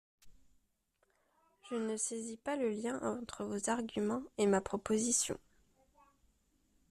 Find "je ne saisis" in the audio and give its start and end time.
1.69-2.35